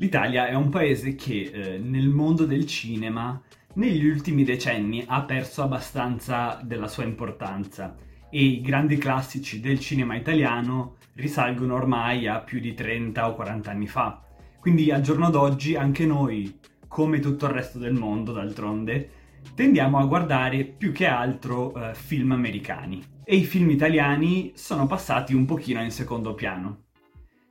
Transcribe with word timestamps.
L'Italia 0.00 0.46
è 0.46 0.54
un 0.54 0.68
paese 0.68 1.16
che 1.16 1.50
eh, 1.52 1.78
nel 1.78 2.08
mondo 2.08 2.44
del 2.44 2.66
cinema 2.66 3.40
negli 3.74 4.06
ultimi 4.06 4.44
decenni 4.44 5.02
ha 5.04 5.22
perso 5.22 5.62
abbastanza 5.62 6.60
della 6.62 6.86
sua 6.86 7.02
importanza 7.02 7.96
e 8.30 8.44
i 8.44 8.60
grandi 8.60 8.96
classici 8.96 9.58
del 9.58 9.80
cinema 9.80 10.14
italiano 10.14 10.98
risalgono 11.14 11.74
ormai 11.74 12.28
a 12.28 12.38
più 12.38 12.60
di 12.60 12.74
30 12.74 13.28
o 13.28 13.34
40 13.34 13.70
anni 13.72 13.88
fa. 13.88 14.22
Quindi 14.60 14.92
al 14.92 15.00
giorno 15.00 15.30
d'oggi 15.30 15.74
anche 15.74 16.06
noi, 16.06 16.60
come 16.86 17.18
tutto 17.18 17.46
il 17.46 17.52
resto 17.52 17.80
del 17.80 17.94
mondo 17.94 18.30
d'altronde, 18.30 19.10
tendiamo 19.56 19.98
a 19.98 20.04
guardare 20.04 20.62
più 20.62 20.92
che 20.92 21.06
altro 21.06 21.74
eh, 21.74 21.94
film 21.96 22.30
americani 22.30 23.02
e 23.24 23.34
i 23.34 23.42
film 23.42 23.68
italiani 23.70 24.52
sono 24.54 24.86
passati 24.86 25.34
un 25.34 25.44
pochino 25.44 25.82
in 25.82 25.90
secondo 25.90 26.34
piano. 26.34 26.84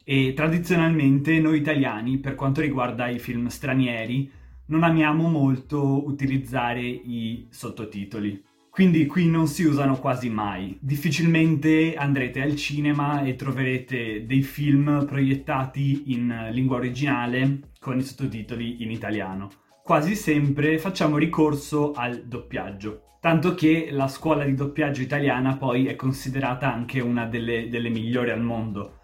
E 0.09 0.31
tradizionalmente 0.33 1.37
noi 1.37 1.57
italiani, 1.57 2.17
per 2.19 2.35
quanto 2.35 2.61
riguarda 2.61 3.09
i 3.09 3.19
film 3.19 3.47
stranieri, 3.47 4.31
non 4.67 4.83
amiamo 4.83 5.27
molto 5.27 6.07
utilizzare 6.07 6.79
i 6.79 7.47
sottotitoli. 7.49 8.41
Quindi 8.69 9.05
qui 9.05 9.27
non 9.27 9.47
si 9.47 9.65
usano 9.65 9.99
quasi 9.99 10.29
mai. 10.29 10.77
Difficilmente 10.79 11.95
andrete 11.95 12.41
al 12.41 12.55
cinema 12.55 13.21
e 13.23 13.35
troverete 13.35 14.25
dei 14.25 14.43
film 14.43 15.05
proiettati 15.05 16.13
in 16.13 16.51
lingua 16.51 16.77
originale 16.77 17.71
con 17.77 17.97
i 17.97 18.01
sottotitoli 18.01 18.83
in 18.83 18.91
italiano. 18.91 19.49
Quasi 19.83 20.15
sempre 20.15 20.77
facciamo 20.77 21.17
ricorso 21.17 21.91
al 21.91 22.23
doppiaggio, 22.25 23.17
tanto 23.19 23.55
che 23.55 23.89
la 23.91 24.07
scuola 24.07 24.45
di 24.45 24.53
doppiaggio 24.53 25.01
italiana 25.01 25.57
poi 25.57 25.87
è 25.87 25.97
considerata 25.97 26.73
anche 26.73 27.01
una 27.01 27.25
delle, 27.25 27.67
delle 27.67 27.89
migliori 27.89 28.29
al 28.29 28.41
mondo 28.41 28.96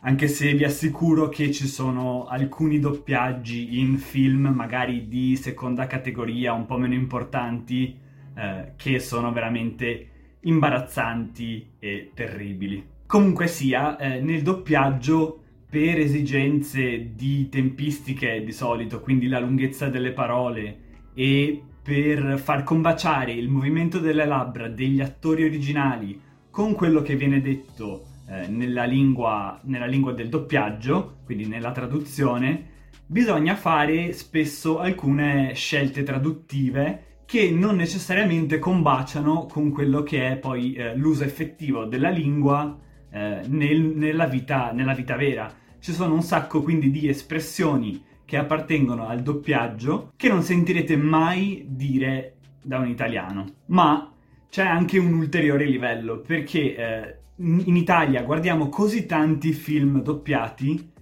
anche 0.00 0.28
se 0.28 0.52
vi 0.54 0.64
assicuro 0.64 1.28
che 1.28 1.50
ci 1.50 1.66
sono 1.66 2.26
alcuni 2.26 2.78
doppiaggi 2.78 3.80
in 3.80 3.98
film 3.98 4.52
magari 4.54 5.08
di 5.08 5.36
seconda 5.36 5.86
categoria 5.86 6.52
un 6.52 6.66
po' 6.66 6.78
meno 6.78 6.94
importanti 6.94 7.98
eh, 8.34 8.72
che 8.76 8.98
sono 9.00 9.32
veramente 9.32 10.10
imbarazzanti 10.40 11.70
e 11.78 12.10
terribili. 12.14 12.84
Comunque 13.06 13.46
sia, 13.46 13.96
eh, 13.96 14.20
nel 14.20 14.42
doppiaggio 14.42 15.42
per 15.68 15.98
esigenze 15.98 17.14
di 17.14 17.48
tempistiche 17.48 18.42
di 18.44 18.52
solito, 18.52 19.00
quindi 19.00 19.26
la 19.26 19.40
lunghezza 19.40 19.88
delle 19.88 20.12
parole 20.12 20.78
e 21.14 21.62
per 21.82 22.38
far 22.38 22.62
combaciare 22.62 23.32
il 23.32 23.48
movimento 23.48 23.98
delle 23.98 24.24
labbra 24.24 24.68
degli 24.68 25.00
attori 25.00 25.44
originali 25.44 26.20
con 26.50 26.74
quello 26.74 27.02
che 27.02 27.16
viene 27.16 27.40
detto 27.40 28.14
eh, 28.28 28.48
nella, 28.48 28.84
lingua, 28.84 29.60
nella 29.64 29.86
lingua 29.86 30.12
del 30.12 30.28
doppiaggio, 30.28 31.18
quindi 31.24 31.46
nella 31.46 31.72
traduzione, 31.72 32.74
bisogna 33.06 33.54
fare 33.54 34.12
spesso 34.12 34.78
alcune 34.78 35.54
scelte 35.54 36.02
traduttive 36.02 37.02
che 37.26 37.50
non 37.50 37.76
necessariamente 37.76 38.58
combaciano 38.58 39.46
con 39.46 39.70
quello 39.70 40.02
che 40.02 40.30
è 40.30 40.36
poi 40.36 40.74
eh, 40.74 40.96
l'uso 40.96 41.24
effettivo 41.24 41.84
della 41.84 42.08
lingua 42.08 42.78
eh, 43.10 43.42
nel, 43.46 43.80
nella, 43.80 44.26
vita, 44.26 44.70
nella, 44.72 44.94
vita, 44.94 45.16
vera. 45.16 45.52
Ci 45.78 45.92
sono 45.92 46.14
un 46.14 46.22
sacco 46.22 46.62
quindi 46.62 46.90
di 46.90 47.08
espressioni 47.08 48.02
che 48.24 48.36
appartengono 48.36 49.06
al 49.06 49.22
doppiaggio 49.22 50.12
che 50.16 50.28
non 50.28 50.42
sentirete 50.42 50.96
mai 50.96 51.64
dire 51.68 52.36
da 52.62 52.78
un 52.78 52.88
italiano. 52.88 53.44
Ma 53.66 54.12
c'è 54.48 54.64
anche 54.64 54.98
un 54.98 55.14
ulteriore 55.14 55.64
livello 55.66 56.20
perché 56.20 56.76
eh, 56.76 57.18
in 57.38 57.76
Italia 57.76 58.22
guardiamo 58.22 58.68
così 58.68 59.04
tanti 59.04 59.52
film 59.52 60.02
doppiati 60.02 60.92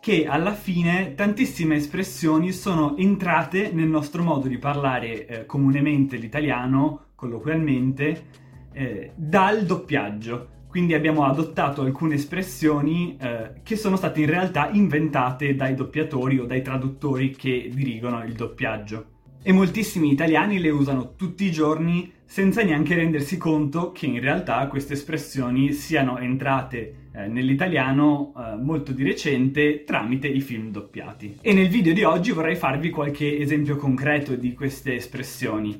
che 0.00 0.26
alla 0.26 0.54
fine 0.54 1.14
tantissime 1.14 1.76
espressioni 1.76 2.50
sono 2.50 2.96
entrate 2.96 3.70
nel 3.72 3.86
nostro 3.86 4.22
modo 4.22 4.48
di 4.48 4.58
parlare 4.58 5.26
eh, 5.26 5.46
comunemente 5.46 6.16
l'italiano, 6.16 7.10
colloquialmente, 7.14 8.24
eh, 8.72 9.12
dal 9.14 9.64
doppiaggio. 9.64 10.48
Quindi 10.66 10.94
abbiamo 10.94 11.24
adottato 11.24 11.82
alcune 11.82 12.14
espressioni 12.14 13.16
eh, 13.20 13.60
che 13.62 13.76
sono 13.76 13.94
state 13.94 14.22
in 14.22 14.26
realtà 14.26 14.70
inventate 14.70 15.54
dai 15.54 15.76
doppiatori 15.76 16.38
o 16.40 16.46
dai 16.46 16.62
traduttori 16.62 17.30
che 17.30 17.70
dirigono 17.72 18.24
il 18.24 18.32
doppiaggio 18.32 19.10
e 19.42 19.52
moltissimi 19.52 20.10
italiani 20.10 20.60
le 20.60 20.70
usano 20.70 21.14
tutti 21.16 21.44
i 21.44 21.50
giorni 21.50 22.12
senza 22.24 22.62
neanche 22.62 22.94
rendersi 22.94 23.36
conto 23.36 23.92
che 23.92 24.06
in 24.06 24.20
realtà 24.20 24.66
queste 24.68 24.94
espressioni 24.94 25.72
siano 25.72 26.18
entrate 26.18 27.08
eh, 27.12 27.26
nell'italiano 27.26 28.32
eh, 28.34 28.56
molto 28.56 28.92
di 28.92 29.02
recente 29.02 29.84
tramite 29.84 30.28
i 30.28 30.40
film 30.40 30.70
doppiati. 30.70 31.38
E 31.42 31.52
nel 31.52 31.68
video 31.68 31.92
di 31.92 32.04
oggi 32.04 32.30
vorrei 32.30 32.56
farvi 32.56 32.88
qualche 32.88 33.38
esempio 33.38 33.76
concreto 33.76 34.34
di 34.34 34.54
queste 34.54 34.94
espressioni, 34.94 35.78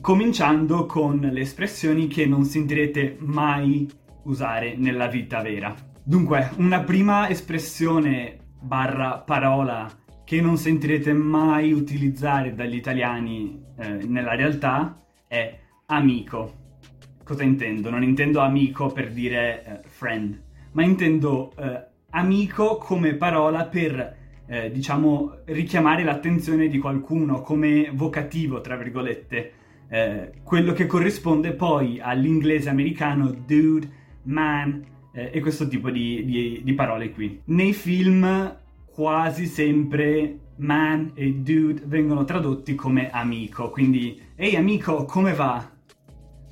cominciando 0.00 0.86
con 0.86 1.18
le 1.18 1.40
espressioni 1.40 2.06
che 2.06 2.24
non 2.24 2.44
sentirete 2.44 3.16
mai 3.20 3.86
usare 4.24 4.76
nella 4.76 5.08
vita 5.08 5.42
vera. 5.42 5.74
Dunque, 6.02 6.50
una 6.56 6.80
prima 6.80 7.28
espressione 7.28 8.38
barra 8.60 9.18
parola 9.18 9.90
che 10.30 10.40
non 10.40 10.58
sentirete 10.58 11.12
mai 11.12 11.72
utilizzare 11.72 12.54
dagli 12.54 12.76
italiani 12.76 13.64
eh, 13.76 14.06
nella 14.06 14.36
realtà 14.36 15.02
è 15.26 15.58
amico. 15.86 16.52
Cosa 17.24 17.42
intendo? 17.42 17.90
Non 17.90 18.04
intendo 18.04 18.38
amico 18.38 18.92
per 18.92 19.10
dire 19.10 19.64
eh, 19.64 19.88
friend, 19.88 20.40
ma 20.70 20.84
intendo 20.84 21.52
eh, 21.58 21.84
amico 22.10 22.76
come 22.76 23.14
parola 23.14 23.64
per, 23.64 24.16
eh, 24.46 24.70
diciamo, 24.70 25.38
richiamare 25.46 26.04
l'attenzione 26.04 26.68
di 26.68 26.78
qualcuno, 26.78 27.40
come 27.40 27.90
vocativo, 27.92 28.60
tra 28.60 28.76
virgolette. 28.76 29.52
Eh, 29.88 30.32
quello 30.44 30.72
che 30.72 30.86
corrisponde 30.86 31.54
poi 31.54 31.98
all'inglese 32.00 32.68
americano 32.68 33.34
dude, 33.44 33.88
man 34.26 34.80
eh, 35.12 35.30
e 35.32 35.40
questo 35.40 35.66
tipo 35.66 35.90
di, 35.90 36.24
di, 36.24 36.60
di 36.62 36.72
parole 36.74 37.10
qui. 37.10 37.40
Nei 37.46 37.72
film 37.72 38.58
quasi 38.92 39.46
sempre 39.46 40.38
man 40.56 41.12
e 41.14 41.32
dude 41.34 41.82
vengono 41.86 42.24
tradotti 42.24 42.74
come 42.74 43.10
amico, 43.10 43.70
quindi 43.70 44.20
ehi 44.36 44.56
amico, 44.56 45.04
come 45.04 45.32
va? 45.32 45.68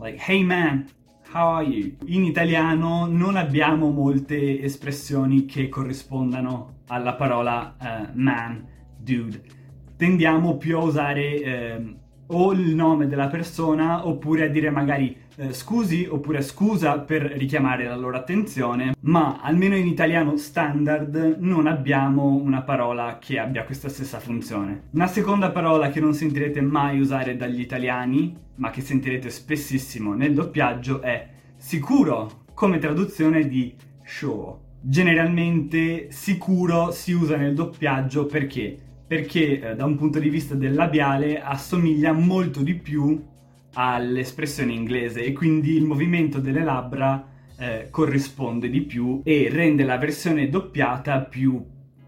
Like 0.00 0.22
hey 0.26 0.42
man, 0.44 0.86
how 1.32 1.56
are 1.56 1.64
you? 1.66 1.96
In 2.06 2.24
italiano 2.24 3.06
non 3.06 3.36
abbiamo 3.36 3.90
molte 3.90 4.60
espressioni 4.62 5.44
che 5.44 5.68
corrispondano 5.68 6.82
alla 6.86 7.14
parola 7.14 7.76
uh, 7.78 8.10
man, 8.14 8.66
dude. 8.96 9.42
Tendiamo 9.96 10.56
più 10.56 10.78
a 10.78 10.82
usare 10.82 11.76
uh, 11.76 11.96
o 12.28 12.52
il 12.52 12.74
nome 12.74 13.06
della 13.06 13.28
persona 13.28 14.06
oppure 14.06 14.44
a 14.44 14.48
dire 14.48 14.70
magari 14.70 15.16
eh, 15.36 15.52
scusi 15.52 16.06
oppure 16.10 16.42
scusa 16.42 16.98
per 16.98 17.22
richiamare 17.22 17.84
la 17.84 17.96
loro 17.96 18.16
attenzione, 18.16 18.94
ma 19.02 19.38
almeno 19.40 19.76
in 19.76 19.86
italiano 19.86 20.36
standard 20.36 21.36
non 21.38 21.66
abbiamo 21.66 22.34
una 22.34 22.62
parola 22.62 23.18
che 23.20 23.38
abbia 23.38 23.64
questa 23.64 23.88
stessa 23.88 24.18
funzione. 24.18 24.82
Una 24.90 25.06
seconda 25.06 25.50
parola 25.50 25.90
che 25.90 26.00
non 26.00 26.14
sentirete 26.14 26.60
mai 26.60 26.98
usare 26.98 27.36
dagli 27.36 27.60
italiani, 27.60 28.36
ma 28.56 28.70
che 28.70 28.80
sentirete 28.80 29.30
spessissimo 29.30 30.14
nel 30.14 30.34
doppiaggio 30.34 31.00
è 31.00 31.28
sicuro, 31.56 32.44
come 32.54 32.78
traduzione 32.78 33.46
di 33.46 33.74
sure. 34.02 34.66
Generalmente 34.80 36.10
sicuro 36.10 36.90
si 36.90 37.12
usa 37.12 37.36
nel 37.36 37.54
doppiaggio 37.54 38.26
perché? 38.26 38.87
Perché 39.08 39.60
eh, 39.60 39.74
da 39.74 39.86
un 39.86 39.96
punto 39.96 40.18
di 40.18 40.28
vista 40.28 40.54
del 40.54 40.74
labiale 40.74 41.40
assomiglia 41.40 42.12
molto 42.12 42.62
di 42.62 42.74
più 42.74 43.20
all'espressione 43.72 44.72
inglese 44.72 45.24
e 45.24 45.32
quindi 45.32 45.76
il 45.76 45.84
movimento 45.84 46.38
delle 46.40 46.62
labbra 46.62 47.26
eh, 47.58 47.88
corrisponde 47.90 48.68
di 48.68 48.82
più 48.82 49.22
e 49.24 49.48
rende 49.50 49.84
la 49.84 49.96
versione 49.96 50.48
doppiata 50.48 51.20
più 51.20 51.64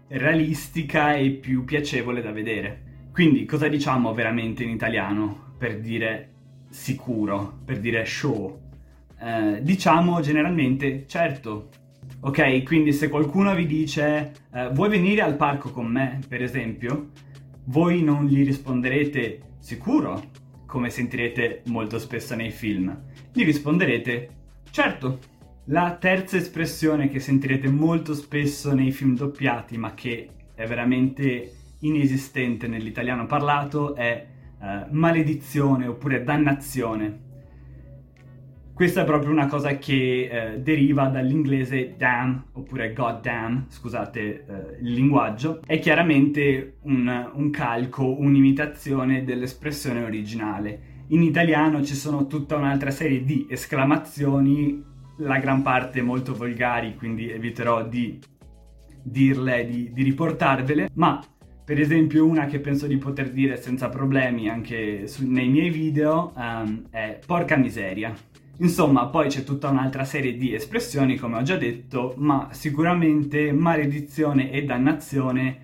realistica 0.07 1.15
e 1.15 1.31
più 1.31 1.65
piacevole 1.65 2.21
da 2.21 2.31
vedere. 2.31 2.89
Quindi 3.11 3.45
cosa 3.45 3.67
diciamo 3.67 4.13
veramente 4.13 4.63
in 4.63 4.69
italiano 4.69 5.55
per 5.57 5.79
dire 5.79 6.29
sicuro, 6.69 7.59
per 7.65 7.79
dire 7.79 8.05
show? 8.05 8.59
Eh, 9.19 9.59
diciamo 9.61 10.21
generalmente 10.21 11.05
certo. 11.07 11.69
Ok, 12.23 12.61
quindi 12.63 12.93
se 12.93 13.09
qualcuno 13.09 13.55
vi 13.55 13.65
dice 13.65 14.31
eh, 14.53 14.69
vuoi 14.73 14.89
venire 14.89 15.21
al 15.21 15.37
parco 15.37 15.71
con 15.71 15.87
me, 15.87 16.19
per 16.27 16.43
esempio, 16.43 17.09
voi 17.65 18.03
non 18.03 18.25
gli 18.25 18.45
risponderete 18.45 19.41
sicuro, 19.57 20.21
come 20.67 20.91
sentirete 20.91 21.63
molto 21.65 21.97
spesso 21.97 22.35
nei 22.35 22.51
film. 22.51 22.95
Gli 23.33 23.43
risponderete 23.43 24.29
certo. 24.69 25.19
La 25.65 25.95
terza 25.99 26.37
espressione 26.37 27.07
che 27.07 27.19
sentirete 27.19 27.69
molto 27.69 28.13
spesso 28.13 28.73
nei 28.73 28.91
film 28.91 29.15
doppiati, 29.15 29.77
ma 29.77 29.93
che 29.95 30.29
è 30.53 30.67
veramente 30.67 31.53
inesistente 31.79 32.67
nell'italiano 32.67 33.25
parlato, 33.25 33.95
è 33.95 34.27
uh, 34.59 34.65
maledizione 34.91 35.87
oppure 35.87 36.23
dannazione. 36.23 37.29
Questa 38.73 39.01
è 39.01 39.05
proprio 39.05 39.31
una 39.31 39.47
cosa 39.47 39.77
che 39.77 40.29
eh, 40.31 40.59
deriva 40.59 41.07
dall'inglese 41.07 41.93
damn 41.97 42.43
oppure 42.53 42.93
goddamn, 42.93 43.65
scusate 43.67 44.19
eh, 44.21 44.43
il 44.81 44.93
linguaggio, 44.93 45.61
è 45.65 45.77
chiaramente 45.77 46.77
un, 46.83 47.29
un 47.33 47.49
calco, 47.51 48.19
un'imitazione 48.19 49.23
dell'espressione 49.23 50.03
originale. 50.03 50.89
In 51.09 51.21
italiano 51.21 51.83
ci 51.83 51.93
sono 51.93 52.25
tutta 52.25 52.55
un'altra 52.55 52.89
serie 52.89 53.23
di 53.23 53.45
esclamazioni, 53.49 54.83
la 55.17 55.37
gran 55.37 55.61
parte 55.61 56.01
molto 56.01 56.33
volgari, 56.33 56.95
quindi 56.95 57.29
eviterò 57.29 57.87
di 57.87 58.17
dirle, 59.03 59.65
di, 59.65 59.91
di 59.93 60.03
riportarvele, 60.03 60.89
ma 60.95 61.23
per 61.63 61.79
esempio 61.79 62.25
una 62.25 62.45
che 62.45 62.59
penso 62.59 62.87
di 62.87 62.97
poter 62.97 63.29
dire 63.29 63.57
senza 63.57 63.89
problemi 63.89 64.49
anche 64.49 65.05
su, 65.07 65.29
nei 65.29 65.49
miei 65.49 65.69
video 65.69 66.33
um, 66.35 66.87
è 66.89 67.19
porca 67.25 67.55
miseria. 67.55 68.13
Insomma, 68.57 69.07
poi 69.07 69.27
c'è 69.27 69.43
tutta 69.43 69.69
un'altra 69.69 70.03
serie 70.03 70.37
di 70.37 70.53
espressioni, 70.53 71.17
come 71.17 71.37
ho 71.37 71.41
già 71.41 71.57
detto, 71.57 72.13
ma 72.17 72.49
sicuramente 72.51 73.51
maledizione 73.51 74.51
e 74.51 74.63
dannazione 74.63 75.59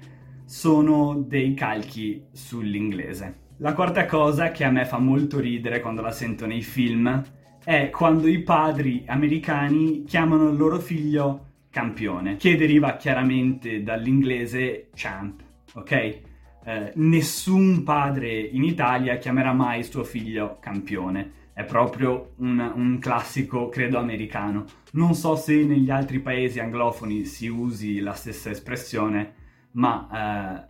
sono 0.45 1.15
dei 1.15 1.53
calchi 1.53 2.23
sull'inglese. 2.31 3.45
La 3.57 3.73
quarta 3.73 4.05
cosa 4.05 4.51
che 4.51 4.63
a 4.63 4.71
me 4.71 4.85
fa 4.85 4.97
molto 4.97 5.39
ridere 5.39 5.81
quando 5.81 6.01
la 6.01 6.11
sento 6.11 6.45
nei 6.45 6.61
film 6.61 7.23
è 7.63 7.89
quando 7.89 8.27
i 8.27 8.39
padri 8.39 9.03
americani 9.07 10.03
chiamano 10.03 10.49
il 10.49 10.57
loro 10.57 10.79
figlio 10.79 11.45
campione, 11.69 12.37
che 12.37 12.55
deriva 12.55 12.95
chiaramente 12.95 13.83
dall'inglese 13.83 14.89
champ, 14.93 15.41
ok? 15.73 16.19
Eh, 16.67 16.91
nessun 16.95 17.83
padre 17.83 18.37
in 18.41 18.61
Italia 18.65 19.15
chiamerà 19.15 19.53
mai 19.53 19.85
suo 19.85 20.03
figlio 20.03 20.57
campione 20.59 21.45
è 21.53 21.63
proprio 21.63 22.33
un, 22.39 22.59
un, 22.75 22.99
classico, 22.99 23.69
credo, 23.69 23.97
americano. 23.97 24.65
Non 24.91 25.15
so 25.15 25.37
se 25.37 25.63
negli 25.63 25.89
altri 25.89 26.19
paesi 26.19 26.59
anglofoni 26.59 27.23
si 27.23 27.47
usi 27.47 28.01
la 28.01 28.11
stessa 28.11 28.49
espressione, 28.49 29.33
ma 29.71 30.09
eh, 30.11 30.67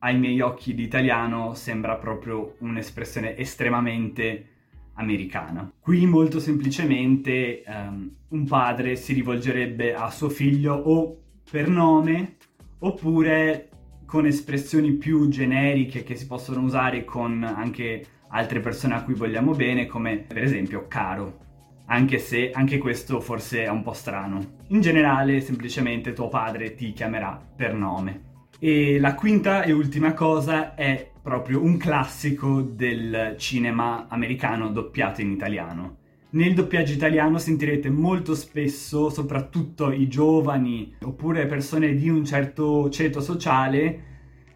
ai 0.00 0.18
miei 0.18 0.40
occhi 0.40 0.74
l'italiano 0.74 1.54
sembra 1.54 1.94
proprio 1.94 2.56
un'espressione 2.58 3.36
estremamente 3.36 4.46
americana. 4.94 5.70
Qui 5.78 6.06
molto 6.06 6.40
semplicemente 6.40 7.62
um, 7.68 8.10
un 8.30 8.44
padre 8.46 8.96
si 8.96 9.12
rivolgerebbe 9.12 9.94
a 9.94 10.10
suo 10.10 10.28
figlio 10.28 10.74
o 10.74 11.16
per 11.48 11.68
nome 11.68 12.34
oppure 12.80 13.68
con 14.06 14.24
espressioni 14.24 14.92
più 14.92 15.28
generiche 15.28 16.04
che 16.04 16.14
si 16.14 16.26
possono 16.26 16.60
usare 16.62 17.04
con 17.04 17.42
anche 17.42 18.06
altre 18.28 18.60
persone 18.60 18.94
a 18.94 19.02
cui 19.02 19.14
vogliamo 19.14 19.52
bene, 19.52 19.86
come 19.86 20.16
per 20.18 20.42
esempio 20.42 20.86
caro. 20.88 21.44
Anche 21.86 22.18
se 22.18 22.50
anche 22.52 22.78
questo 22.78 23.20
forse 23.20 23.64
è 23.64 23.68
un 23.68 23.82
po' 23.82 23.92
strano. 23.92 24.58
In 24.68 24.80
generale, 24.80 25.40
semplicemente 25.40 26.12
tuo 26.12 26.28
padre 26.28 26.74
ti 26.74 26.92
chiamerà 26.92 27.40
per 27.54 27.74
nome. 27.74 28.22
E 28.58 28.98
la 28.98 29.14
quinta 29.14 29.62
e 29.62 29.72
ultima 29.72 30.14
cosa 30.14 30.74
è 30.74 31.10
proprio 31.22 31.62
un 31.62 31.76
classico 31.76 32.62
del 32.62 33.34
cinema 33.36 34.06
americano 34.08 34.70
doppiato 34.70 35.20
in 35.20 35.30
italiano. 35.30 35.98
Nel 36.36 36.52
doppiaggio 36.52 36.92
italiano 36.92 37.38
sentirete 37.38 37.88
molto 37.88 38.34
spesso, 38.34 39.08
soprattutto 39.08 39.90
i 39.90 40.06
giovani 40.06 40.94
oppure 41.00 41.46
persone 41.46 41.94
di 41.94 42.10
un 42.10 42.26
certo 42.26 42.90
ceto 42.90 43.22
sociale, 43.22 44.00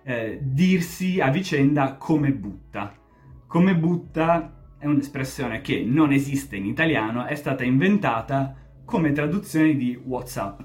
eh, 0.03 0.41
dirsi 0.43 1.23
a 1.23 1.31
vicenda 1.31 1.94
come 1.94 2.32
butta. 2.32 2.94
Come 3.47 3.75
butta 3.75 4.75
è 4.77 4.85
un'espressione 4.85 5.62
che 5.62 5.82
non 5.82 6.12
esiste 6.12 6.56
in 6.56 6.67
italiano, 6.67 7.25
è 7.25 7.35
stata 7.35 7.65
inventata 7.65 8.55
come 8.85 9.12
traduzione 9.12 9.75
di 9.75 9.99
WhatsApp. 10.05 10.61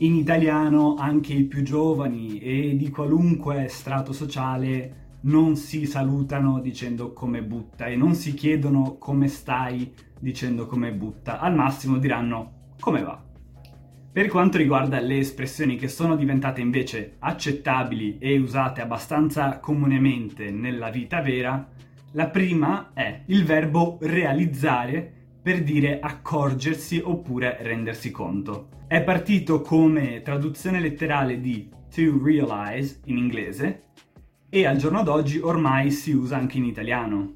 In 0.00 0.16
italiano 0.16 0.96
anche 0.96 1.32
i 1.32 1.44
più 1.44 1.62
giovani 1.62 2.40
e 2.40 2.76
di 2.76 2.90
qualunque 2.90 3.68
strato 3.68 4.12
sociale 4.12 5.07
non 5.22 5.56
si 5.56 5.86
salutano 5.86 6.60
dicendo 6.60 7.12
come 7.12 7.42
butta 7.42 7.86
e 7.86 7.96
non 7.96 8.14
si 8.14 8.34
chiedono 8.34 8.96
come 8.98 9.28
stai 9.28 9.92
dicendo 10.20 10.66
come 10.66 10.92
butta, 10.92 11.40
al 11.40 11.54
massimo 11.54 11.98
diranno 11.98 12.72
come 12.80 13.02
va. 13.02 13.22
Per 14.10 14.28
quanto 14.28 14.58
riguarda 14.58 15.00
le 15.00 15.18
espressioni 15.18 15.76
che 15.76 15.88
sono 15.88 16.16
diventate 16.16 16.60
invece 16.60 17.16
accettabili 17.18 18.18
e 18.18 18.38
usate 18.38 18.80
abbastanza 18.80 19.58
comunemente 19.60 20.50
nella 20.50 20.90
vita 20.90 21.20
vera, 21.20 21.68
la 22.12 22.28
prima 22.28 22.92
è 22.94 23.22
il 23.26 23.44
verbo 23.44 23.98
realizzare 24.00 25.12
per 25.42 25.62
dire 25.62 26.00
accorgersi 26.00 27.00
oppure 27.04 27.58
rendersi 27.60 28.10
conto. 28.10 28.68
È 28.88 29.02
partito 29.02 29.60
come 29.60 30.22
traduzione 30.22 30.80
letterale 30.80 31.40
di 31.40 31.68
to 31.94 32.20
realize 32.22 33.00
in 33.04 33.18
inglese 33.18 33.84
e 34.50 34.66
al 34.66 34.76
giorno 34.76 35.02
d'oggi 35.02 35.38
ormai 35.38 35.90
si 35.90 36.12
usa 36.12 36.36
anche 36.36 36.56
in 36.56 36.64
italiano. 36.64 37.34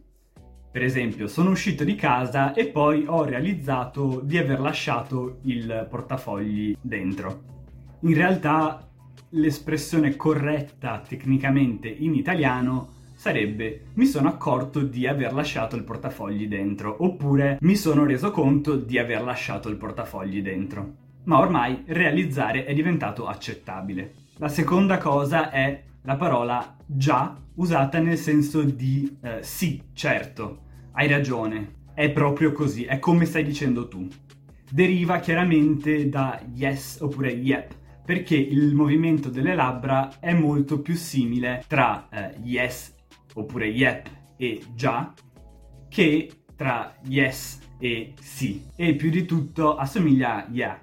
Per 0.71 0.83
esempio, 0.83 1.27
sono 1.27 1.51
uscito 1.51 1.85
di 1.85 1.95
casa 1.95 2.55
e 2.55 2.67
poi 2.69 3.05
ho 3.07 3.25
realizzato 3.25 4.21
di 4.25 4.39
aver 4.39 4.59
lasciato 4.61 5.41
il 5.43 5.87
portafogli 5.91 6.75
dentro. 6.81 7.43
In 8.01 8.15
realtà 8.15 8.89
l'espressione 9.31 10.17
corretta 10.17 11.03
tecnicamente 11.07 11.89
in 11.89 12.15
italiano 12.15 13.01
sarebbe 13.15 13.89
mi 13.95 14.07
sono 14.07 14.29
accorto 14.29 14.81
di 14.81 15.07
aver 15.07 15.35
lasciato 15.35 15.77
il 15.77 15.85
portafogli 15.85 16.49
dentro, 16.49 17.05
oppure 17.05 17.59
mi 17.61 17.77
sono 17.77 18.05
reso 18.05 18.31
conto 18.31 18.75
di 18.75 18.99
aver 18.99 19.23
lasciato 19.23 19.69
il 19.69 19.77
portafogli 19.77 20.41
dentro. 20.41 20.95
Ma 21.25 21.39
ormai 21.39 21.85
realizzare 21.87 22.65
è 22.65 22.73
diventato 22.73 23.27
accettabile. 23.27 24.15
La 24.39 24.49
seconda 24.49 24.97
cosa 24.99 25.51
è 25.51 25.83
la 26.03 26.17
parola 26.17 26.77
già 26.87 27.37
usata 27.55 27.99
nel 28.01 28.17
senso 28.17 28.63
di 28.63 29.19
eh, 29.23 29.43
sì, 29.43 29.81
certo, 29.93 30.63
hai 30.93 31.09
ragione, 31.09 31.81
è 31.95 32.11
proprio 32.11 32.53
così, 32.53 32.85
è 32.85 32.99
come 32.99 33.25
stai 33.25 33.45
dicendo 33.45 33.89
tu. 33.89 34.07
Deriva 34.71 35.19
chiaramente 35.19 36.09
da 36.09 36.41
yes 36.55 36.99
oppure 37.01 37.31
yep, 37.31 37.75
perché 38.05 38.37
il 38.37 38.75
movimento 38.75 39.29
delle 39.29 39.55
labbra 39.55 40.19
è 40.19 40.33
molto 40.33 40.81
più 40.81 40.95
simile 40.95 41.63
tra 41.69 42.09
eh, 42.09 42.37
yes 42.43 42.95
oppure 43.35 43.67
yep 43.67 44.09
e 44.37 44.63
già, 44.75 45.13
che 45.89 46.31
tra 46.57 46.95
yes 47.07 47.61
e 47.79 48.15
sì. 48.19 48.65
E 48.75 48.95
più 48.97 49.11
di 49.11 49.25
tutto 49.25 49.77
assomiglia 49.77 50.47
a 50.47 50.49
yeah, 50.51 50.81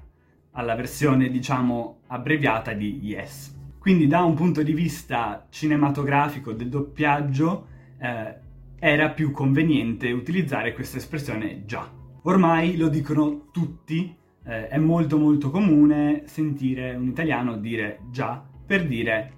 alla 0.51 0.75
versione 0.75 1.30
diciamo 1.30 2.01
abbreviata 2.07 2.74
di 2.74 3.00
yes. 3.01 3.57
Quindi 3.90 4.06
da 4.06 4.22
un 4.22 4.36
punto 4.36 4.62
di 4.62 4.74
vista 4.74 5.48
cinematografico 5.50 6.54
del 6.54 6.70
doppiaggio 6.70 7.66
eh, 8.00 8.36
era 8.78 9.10
più 9.10 9.31
conveniente 9.31 10.12
utilizzare 10.12 10.76
questa 10.76 10.98
espressione 10.98 11.66
già. 11.66 11.92
Ormai 12.22 12.78
lo 12.78 12.88
dicono 12.88 13.48
tutti, 13.52 14.16
eh, 14.46 14.68
è 14.68 14.78
molto 14.78 15.18
molto 15.18 15.50
comune 15.50 16.22
sentire 16.28 16.94
un 16.94 17.08
italiano 17.08 17.58
dire 17.58 18.02
già 18.12 18.48
per 18.64 18.86
dire 18.86 19.34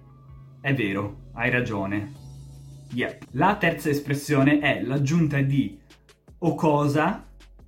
è 0.60 0.74
vero, 0.74 1.30
hai 1.36 1.50
ragione, 1.50 2.12
Yep. 2.92 3.28
La 3.32 3.56
terza 3.56 3.90
espressione 3.90 4.60
è 4.60 4.82
l'aggiunta 4.84 5.40
di 5.40 5.80
o 6.40 6.56
cosa, 6.56 7.26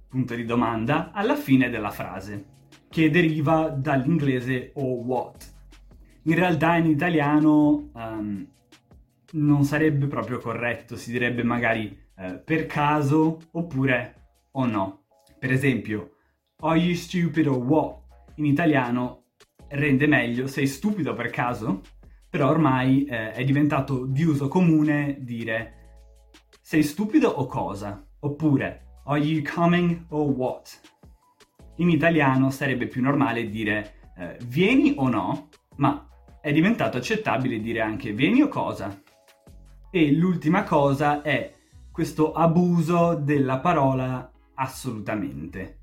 punto 0.09 0.35
di 0.35 0.43
domanda, 0.43 1.13
alla 1.13 1.37
fine 1.37 1.69
della 1.69 1.91
frase, 1.91 2.45
che 2.89 3.09
deriva 3.09 3.69
dall'inglese 3.69 4.71
o 4.73 4.95
what. 4.95 5.52
In 6.23 6.35
realtà 6.35 6.77
in 6.77 6.85
italiano 6.85 7.89
um, 7.93 8.47
non 9.31 9.63
sarebbe 9.63 10.07
proprio 10.07 10.39
corretto, 10.39 10.95
si 10.95 11.11
direbbe 11.11 11.43
magari 11.43 11.97
uh, 12.15 12.41
per 12.43 12.65
caso 12.65 13.39
oppure 13.51 14.47
o 14.51 14.65
no. 14.65 15.03
Per 15.37 15.51
esempio, 15.51 16.15
are 16.61 16.79
you 16.79 16.95
stupid 16.95 17.47
or 17.47 17.57
what? 17.57 18.01
In 18.35 18.45
italiano 18.45 19.25
rende 19.67 20.07
meglio 20.07 20.47
sei 20.47 20.67
stupido 20.67 21.13
per 21.13 21.29
caso? 21.29 21.81
però 22.33 22.49
ormai 22.49 23.05
eh, 23.05 23.31
è 23.31 23.43
diventato 23.43 24.07
di 24.07 24.23
uso 24.23 24.47
comune 24.47 25.17
dire 25.19 26.31
sei 26.61 26.81
stupido 26.81 27.29
o 27.29 27.45
cosa? 27.45 28.03
Oppure 28.21 29.01
are 29.05 29.19
you 29.19 29.43
coming 29.43 30.07
or 30.09 30.27
what? 30.31 30.79
In 31.75 31.91
italiano 31.91 32.49
sarebbe 32.49 32.87
più 32.87 33.03
normale 33.03 33.47
dire 33.47 34.13
eh, 34.17 34.37
vieni 34.47 34.95
o 34.97 35.09
no, 35.09 35.49
ma 35.75 36.09
è 36.43 36.51
diventato 36.51 36.97
accettabile 36.97 37.61
dire 37.61 37.79
anche 37.79 38.11
vieni 38.11 38.41
o 38.41 38.49
cosa. 38.49 39.01
E 39.89 40.11
l'ultima 40.11 40.63
cosa 40.63 41.21
è 41.21 41.53
questo 41.89 42.33
abuso 42.33 43.15
della 43.15 43.59
parola 43.59 44.29
assolutamente. 44.55 45.77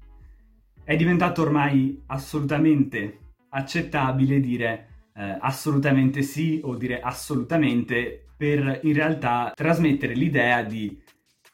È 0.85 0.95
diventato 0.97 1.41
ormai 1.41 2.03
assolutamente 2.09 3.37
accettabile 3.49 4.39
dire 4.39 5.07
eh, 5.15 5.39
assolutamente 5.41 6.21
sì 6.21 6.61
o 6.63 6.77
dire 6.77 7.01
assolutamente 7.01 8.27
per 8.37 8.81
in 8.83 8.93
realtà 8.93 9.53
trasmettere 9.55 10.13
l'idea 10.13 10.63
di 10.63 11.03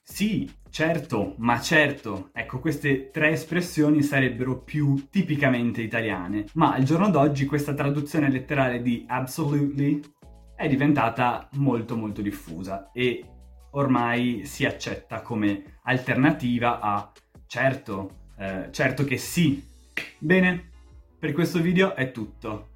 sì, 0.02 0.50
certo, 0.76 1.36
ma 1.38 1.58
certo, 1.58 2.28
ecco 2.34 2.58
queste 2.58 3.10
tre 3.10 3.30
espressioni 3.30 4.02
sarebbero 4.02 4.58
più 4.58 5.08
tipicamente 5.08 5.80
italiane, 5.80 6.44
ma 6.52 6.74
al 6.74 6.82
giorno 6.82 7.08
d'oggi 7.08 7.46
questa 7.46 7.72
traduzione 7.72 8.30
letterale 8.30 8.82
di 8.82 9.06
absolutely 9.08 10.02
è 10.54 10.68
diventata 10.68 11.48
molto 11.52 11.96
molto 11.96 12.20
diffusa 12.20 12.90
e 12.92 13.24
ormai 13.70 14.42
si 14.44 14.66
accetta 14.66 15.22
come 15.22 15.78
alternativa 15.84 16.78
a 16.78 17.10
certo, 17.46 18.32
eh, 18.38 18.68
certo 18.70 19.04
che 19.04 19.16
sì. 19.16 19.64
Bene, 20.18 20.72
per 21.18 21.32
questo 21.32 21.58
video 21.58 21.94
è 21.94 22.10
tutto. 22.12 22.68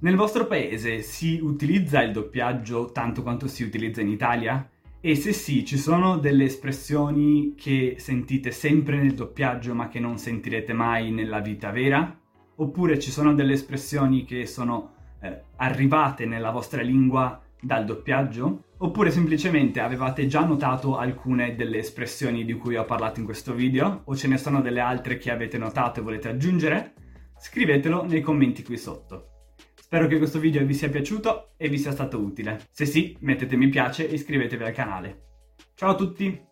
Nel 0.00 0.16
vostro 0.16 0.48
paese 0.48 1.02
si 1.02 1.38
utilizza 1.40 2.02
il 2.02 2.10
doppiaggio 2.10 2.90
tanto 2.90 3.22
quanto 3.22 3.46
si 3.46 3.62
utilizza 3.62 4.00
in 4.00 4.08
Italia? 4.08 4.68
E 5.00 5.14
se 5.14 5.32
sì, 5.32 5.64
ci 5.64 5.78
sono 5.78 6.18
delle 6.18 6.42
espressioni 6.42 7.54
che 7.56 7.94
sentite 7.98 8.50
sempre 8.50 8.96
nel 8.96 9.14
doppiaggio 9.14 9.72
ma 9.72 9.86
che 9.86 10.00
non 10.00 10.18
sentirete 10.18 10.72
mai 10.72 11.12
nella 11.12 11.38
vita 11.38 11.70
vera? 11.70 12.18
Oppure 12.56 12.98
ci 12.98 13.12
sono 13.12 13.32
delle 13.32 13.52
espressioni 13.52 14.24
che 14.24 14.44
sono 14.44 14.94
eh, 15.20 15.44
arrivate 15.58 16.26
nella 16.26 16.50
vostra 16.50 16.82
lingua 16.82 17.40
dal 17.60 17.84
doppiaggio? 17.84 18.64
Oppure 18.78 19.12
semplicemente 19.12 19.78
avevate 19.78 20.26
già 20.26 20.44
notato 20.44 20.96
alcune 20.96 21.54
delle 21.54 21.78
espressioni 21.78 22.44
di 22.44 22.54
cui 22.54 22.74
ho 22.74 22.84
parlato 22.84 23.20
in 23.20 23.24
questo 23.24 23.54
video? 23.54 24.02
O 24.06 24.16
ce 24.16 24.26
ne 24.26 24.36
sono 24.36 24.60
delle 24.60 24.80
altre 24.80 25.16
che 25.16 25.30
avete 25.30 25.58
notato 25.58 26.00
e 26.00 26.02
volete 26.02 26.28
aggiungere? 26.28 26.94
Scrivetelo 27.38 28.04
nei 28.04 28.20
commenti 28.20 28.64
qui 28.64 28.76
sotto. 28.76 29.37
Spero 29.88 30.06
che 30.06 30.18
questo 30.18 30.38
video 30.38 30.62
vi 30.66 30.74
sia 30.74 30.90
piaciuto 30.90 31.52
e 31.56 31.70
vi 31.70 31.78
sia 31.78 31.92
stato 31.92 32.18
utile. 32.18 32.60
Se 32.70 32.84
sì, 32.84 33.16
mettete 33.20 33.56
mi 33.56 33.70
piace 33.70 34.06
e 34.06 34.12
iscrivetevi 34.12 34.62
al 34.62 34.74
canale. 34.74 35.22
Ciao 35.72 35.92
a 35.92 35.94
tutti! 35.94 36.47